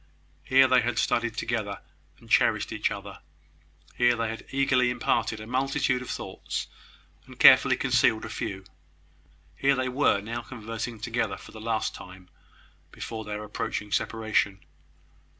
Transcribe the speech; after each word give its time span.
Here 0.43 0.67
they 0.67 0.81
had 0.81 0.97
studied 0.97 1.37
together, 1.37 1.79
and 2.17 2.27
cherished 2.27 2.71
each 2.71 2.89
other: 2.89 3.19
here 3.95 4.15
they 4.15 4.29
had 4.29 4.47
eagerly 4.49 4.89
imparted 4.89 5.39
a 5.39 5.45
multitude 5.45 6.01
of 6.01 6.09
thoughts, 6.09 6.65
and 7.27 7.37
carefully 7.39 7.75
concealed 7.75 8.25
a 8.25 8.29
few. 8.29 8.65
Here 9.55 9.75
they 9.75 9.89
were 9.89 10.19
now 10.19 10.41
conversing 10.41 10.99
together 10.99 11.37
for 11.37 11.51
the 11.51 11.61
last 11.61 11.93
time 11.93 12.29
before 12.91 13.23
their 13.23 13.43
approaching 13.43 13.91
separation. 13.91 14.61